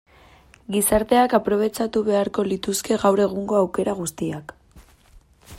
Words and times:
Gizarteak 0.75 1.35
aprobetxatu 1.39 2.03
beharko 2.09 2.47
lituzke 2.49 2.99
gaur 3.07 3.23
egungo 3.29 3.61
aukera 3.63 3.99
guztiak. 4.01 4.59